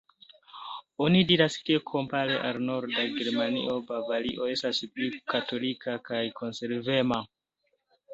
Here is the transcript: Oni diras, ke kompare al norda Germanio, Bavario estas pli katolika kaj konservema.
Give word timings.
Oni 1.07 1.19
diras, 1.31 1.57
ke 1.67 1.75
kompare 1.89 2.39
al 2.51 2.57
norda 2.69 3.03
Germanio, 3.17 3.75
Bavario 3.89 4.47
estas 4.53 4.81
pli 4.95 5.11
katolika 5.35 5.95
kaj 6.09 6.23
konservema. 6.41 7.21